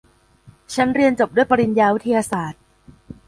[0.73, 2.61] ฉันเรียนจบด้วยปริญญาวิทยาศาสตร์